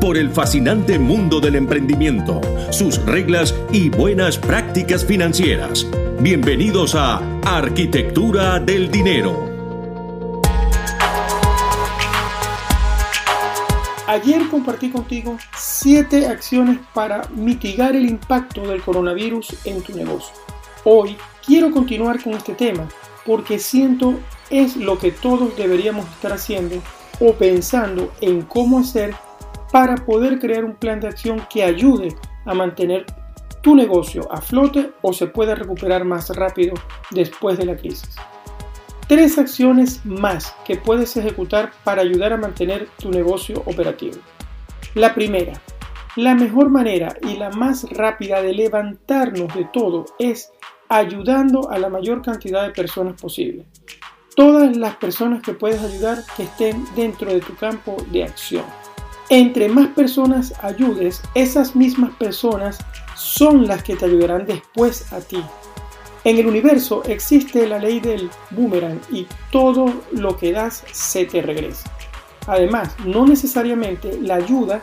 por 0.00 0.16
el 0.16 0.30
fascinante 0.30 0.98
mundo 0.98 1.40
del 1.40 1.56
emprendimiento, 1.56 2.40
sus 2.70 3.04
reglas 3.04 3.54
y 3.72 3.88
buenas 3.90 4.38
prácticas 4.38 5.04
financieras. 5.04 5.86
Bienvenidos 6.20 6.94
a 6.94 7.20
Arquitectura 7.44 8.60
del 8.60 8.90
Dinero. 8.90 9.48
Ayer 14.06 14.48
compartí 14.48 14.90
contigo 14.90 15.36
siete 15.56 16.26
acciones 16.26 16.78
para 16.94 17.28
mitigar 17.34 17.94
el 17.96 18.08
impacto 18.08 18.62
del 18.62 18.80
coronavirus 18.82 19.66
en 19.66 19.82
tu 19.82 19.94
negocio. 19.94 20.34
Hoy 20.84 21.16
quiero 21.44 21.70
continuar 21.70 22.22
con 22.22 22.34
este 22.34 22.54
tema 22.54 22.88
porque 23.26 23.58
siento 23.58 24.14
es 24.48 24.76
lo 24.76 24.98
que 24.98 25.10
todos 25.10 25.56
deberíamos 25.56 26.08
estar 26.08 26.32
haciendo 26.32 26.76
o 27.20 27.32
pensando 27.34 28.12
en 28.20 28.42
cómo 28.42 28.78
hacer 28.78 29.14
para 29.72 29.96
poder 29.96 30.38
crear 30.38 30.64
un 30.64 30.76
plan 30.76 31.00
de 31.00 31.08
acción 31.08 31.46
que 31.50 31.62
ayude 31.62 32.14
a 32.44 32.54
mantener 32.54 33.06
tu 33.62 33.74
negocio 33.74 34.30
a 34.32 34.40
flote 34.40 34.92
o 35.02 35.12
se 35.12 35.26
pueda 35.26 35.54
recuperar 35.54 36.04
más 36.04 36.30
rápido 36.30 36.74
después 37.10 37.58
de 37.58 37.66
la 37.66 37.76
crisis. 37.76 38.16
Tres 39.08 39.38
acciones 39.38 40.04
más 40.04 40.54
que 40.64 40.76
puedes 40.76 41.16
ejecutar 41.16 41.72
para 41.82 42.02
ayudar 42.02 42.32
a 42.32 42.36
mantener 42.36 42.88
tu 42.98 43.10
negocio 43.10 43.62
operativo. 43.64 44.18
La 44.94 45.14
primera, 45.14 45.54
la 46.16 46.34
mejor 46.34 46.68
manera 46.68 47.16
y 47.22 47.36
la 47.36 47.50
más 47.50 47.88
rápida 47.90 48.42
de 48.42 48.52
levantarnos 48.52 49.54
de 49.54 49.64
todo 49.72 50.06
es 50.18 50.50
ayudando 50.88 51.70
a 51.70 51.78
la 51.78 51.88
mayor 51.88 52.22
cantidad 52.22 52.66
de 52.66 52.72
personas 52.72 53.20
posible. 53.20 53.64
Todas 54.34 54.76
las 54.76 54.96
personas 54.96 55.42
que 55.42 55.52
puedes 55.52 55.82
ayudar 55.82 56.18
que 56.36 56.44
estén 56.44 56.84
dentro 56.94 57.32
de 57.32 57.40
tu 57.40 57.54
campo 57.56 57.96
de 58.10 58.24
acción. 58.24 58.64
Entre 59.30 59.68
más 59.68 59.88
personas 59.88 60.54
ayudes, 60.62 61.20
esas 61.34 61.76
mismas 61.76 62.12
personas 62.12 62.78
son 63.14 63.66
las 63.66 63.82
que 63.82 63.94
te 63.94 64.06
ayudarán 64.06 64.46
después 64.46 65.12
a 65.12 65.20
ti. 65.20 65.44
En 66.24 66.38
el 66.38 66.46
universo 66.46 67.02
existe 67.04 67.66
la 67.66 67.78
ley 67.78 68.00
del 68.00 68.30
boomerang 68.50 69.00
y 69.10 69.26
todo 69.50 70.02
lo 70.12 70.36
que 70.36 70.52
das 70.52 70.82
se 70.92 71.26
te 71.26 71.42
regresa. 71.42 71.90
Además, 72.46 72.96
no 73.04 73.26
necesariamente 73.26 74.18
la 74.18 74.36
ayuda 74.36 74.80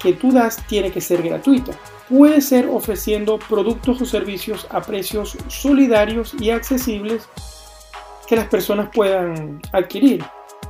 que 0.00 0.14
tú 0.14 0.32
das 0.32 0.56
tiene 0.66 0.90
que 0.90 1.02
ser 1.02 1.22
gratuita. 1.22 1.72
Puede 2.08 2.40
ser 2.40 2.68
ofreciendo 2.68 3.38
productos 3.38 4.00
o 4.00 4.06
servicios 4.06 4.66
a 4.70 4.80
precios 4.80 5.36
solidarios 5.48 6.34
y 6.40 6.48
accesibles 6.48 7.28
que 8.26 8.36
las 8.36 8.48
personas 8.48 8.88
puedan 8.92 9.60
adquirir. 9.72 10.24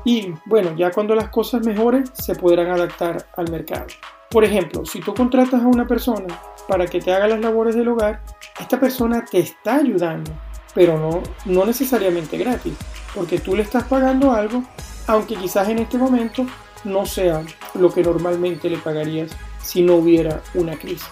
Y 0.07 0.33
bueno, 0.45 0.73
ya 0.77 0.93
cuando 0.93 1.17
las 1.17 1.31
cosas 1.31 1.67
mejoren, 1.67 2.05
se 2.13 2.37
podrán 2.37 2.69
adaptar 2.69 3.27
al 3.37 3.51
mercado. 3.51 3.87
Por 4.31 4.45
ejemplo, 4.45 4.87
si 4.87 5.01
tú 5.01 5.13
contratas 5.13 5.61
a 5.61 5.67
una 5.67 5.85
persona 5.85 6.29
para 6.69 6.87
que 6.87 7.01
te 7.01 7.13
haga 7.13 7.27
las 7.27 7.41
labores 7.41 7.75
del 7.75 7.89
hogar, 7.89 8.23
esta 8.61 8.79
persona 8.79 9.25
te 9.25 9.41
está 9.41 9.75
ayudando, 9.75 10.31
pero 10.77 10.97
no, 10.97 11.25
no 11.45 11.67
necesariamente 11.67 12.39
gratis, 12.39 12.75
porque 13.17 13.41
tú 13.41 13.57
le 13.57 13.65
estás 13.65 13.83
pagando 13.83 14.31
algo, 14.31 14.63
aunque 15.09 15.35
quizás 15.35 15.69
en 15.71 15.81
este 15.81 15.99
momento 15.99 16.47
no 16.85 17.05
sea 17.05 17.43
lo 17.75 17.93
que 17.93 18.05
normalmente 18.05 18.71
le 18.71 18.79
pagarías 18.79 19.33
si 19.61 19.83
no 19.83 19.97
hubiera 19.97 20.41
una 20.55 20.79
crisis. 20.79 21.11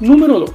Número 0.00 0.40
2. 0.40 0.50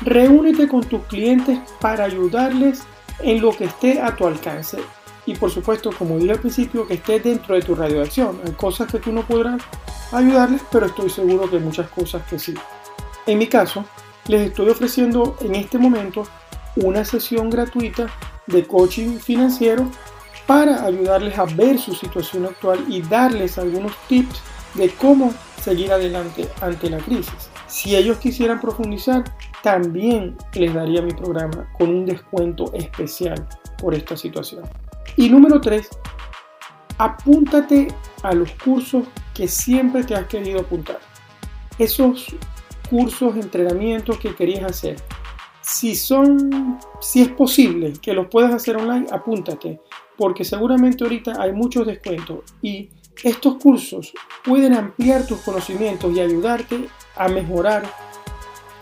Reúnete 0.00 0.68
con 0.68 0.82
tus 0.82 1.02
clientes 1.02 1.58
para 1.82 2.04
ayudarles 2.04 2.82
en 3.20 3.42
lo 3.42 3.54
que 3.54 3.64
esté 3.64 4.00
a 4.00 4.16
tu 4.16 4.26
alcance 4.26 4.78
y 5.26 5.34
por 5.34 5.50
supuesto, 5.50 5.90
como 5.96 6.18
dije 6.18 6.32
al 6.32 6.40
principio, 6.40 6.86
que 6.86 6.94
esté 6.94 7.20
dentro 7.20 7.54
de 7.54 7.62
tu 7.62 7.74
radio 7.74 7.96
de 7.96 8.04
acción. 8.04 8.40
Hay 8.44 8.52
cosas 8.52 8.90
que 8.90 8.98
tú 8.98 9.12
no 9.12 9.22
podrás 9.26 9.62
ayudarles, 10.12 10.62
pero 10.70 10.86
estoy 10.86 11.10
seguro 11.10 11.48
que 11.48 11.56
hay 11.56 11.62
muchas 11.62 11.88
cosas 11.90 12.26
que 12.26 12.38
sí. 12.38 12.54
En 13.26 13.38
mi 13.38 13.46
caso, 13.46 13.84
les 14.26 14.48
estoy 14.48 14.68
ofreciendo 14.68 15.36
en 15.40 15.54
este 15.54 15.78
momento 15.78 16.26
una 16.76 17.04
sesión 17.04 17.50
gratuita 17.50 18.06
de 18.46 18.66
coaching 18.66 19.18
financiero 19.18 19.88
para 20.46 20.84
ayudarles 20.84 21.38
a 21.38 21.44
ver 21.44 21.78
su 21.78 21.94
situación 21.94 22.44
actual 22.44 22.84
y 22.88 23.00
darles 23.00 23.56
algunos 23.56 23.92
tips 24.08 24.42
de 24.74 24.90
cómo 24.90 25.32
seguir 25.62 25.92
adelante 25.92 26.48
ante 26.60 26.90
la 26.90 26.98
crisis. 26.98 27.50
Si 27.66 27.96
ellos 27.96 28.18
quisieran 28.18 28.60
profundizar, 28.60 29.24
también 29.62 30.36
les 30.52 30.74
daría 30.74 31.00
mi 31.00 31.12
programa 31.12 31.70
con 31.78 31.88
un 31.88 32.04
descuento 32.04 32.70
especial 32.74 33.48
por 33.78 33.94
esta 33.94 34.16
situación. 34.16 34.64
Y 35.16 35.28
número 35.28 35.60
3, 35.60 35.88
apúntate 36.98 37.88
a 38.22 38.32
los 38.32 38.50
cursos 38.52 39.04
que 39.32 39.48
siempre 39.48 40.04
te 40.04 40.14
has 40.14 40.26
querido 40.26 40.60
apuntar. 40.60 40.98
Esos 41.78 42.34
cursos, 42.88 43.36
entrenamientos 43.36 44.18
que 44.18 44.34
querías 44.34 44.64
hacer. 44.64 44.96
Si 45.60 45.94
son, 45.94 46.78
si 47.00 47.22
es 47.22 47.28
posible 47.28 47.94
que 48.02 48.12
los 48.12 48.26
puedas 48.26 48.52
hacer 48.52 48.76
online, 48.76 49.06
apúntate, 49.10 49.80
porque 50.16 50.44
seguramente 50.44 51.04
ahorita 51.04 51.40
hay 51.40 51.52
muchos 51.52 51.86
descuentos 51.86 52.40
y 52.60 52.90
estos 53.22 53.56
cursos 53.56 54.12
pueden 54.44 54.74
ampliar 54.74 55.26
tus 55.26 55.40
conocimientos 55.40 56.14
y 56.14 56.20
ayudarte 56.20 56.88
a 57.16 57.28
mejorar, 57.28 57.84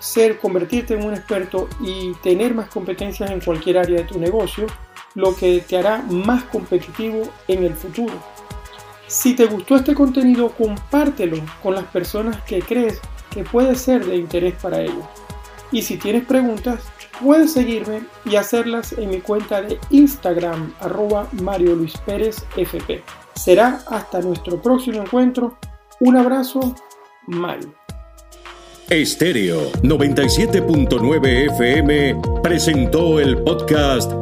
ser, 0.01 0.39
convertirte 0.39 0.95
en 0.95 1.05
un 1.05 1.15
experto 1.15 1.69
y 1.81 2.13
tener 2.23 2.55
más 2.55 2.69
competencias 2.69 3.31
en 3.31 3.41
cualquier 3.41 3.79
área 3.79 4.01
de 4.01 4.05
tu 4.05 4.19
negocio 4.19 4.67
lo 5.15 5.35
que 5.37 5.61
te 5.61 5.79
hará 5.79 6.03
más 6.03 6.45
competitivo 6.45 7.23
en 7.49 7.65
el 7.65 7.75
futuro. 7.75 8.15
Si 9.07 9.35
te 9.35 9.47
gustó 9.47 9.77
este 9.77 9.95
contenido, 9.95 10.51
compártelo 10.51 11.39
con 11.63 11.75
las 11.75 11.85
personas 11.85 12.41
que 12.43 12.61
crees 12.61 13.01
que 13.31 13.45
puede 13.45 13.75
ser 13.75 14.05
de 14.07 14.17
interés 14.17 14.55
para 14.61 14.81
ellos. 14.81 15.05
Y 15.71 15.83
si 15.83 15.97
tienes 15.97 16.25
preguntas, 16.25 16.81
puedes 17.23 17.53
seguirme 17.53 18.03
y 18.25 18.37
hacerlas 18.37 18.93
en 18.93 19.11
mi 19.11 19.21
cuenta 19.21 19.63
de 19.63 19.79
Instagram, 19.91 20.75
arroba 20.81 21.29
Mario 21.43 21.75
Luis 21.77 21.97
Pérez 22.05 22.45
FP. 22.57 23.03
Será 23.35 23.83
hasta 23.87 24.21
nuestro 24.21 24.61
próximo 24.61 25.03
encuentro. 25.03 25.59
Un 26.01 26.17
abrazo, 26.17 26.75
Mario. 27.27 27.75
Estéreo 28.89 29.73
97.9 29.83 31.53
FM 31.53 32.21
presentó 32.43 33.21
el 33.21 33.39
podcast 33.39 34.22